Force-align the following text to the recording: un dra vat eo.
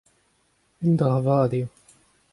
un 0.85 0.91
dra 0.99 1.13
vat 1.25 1.51
eo. 1.59 1.67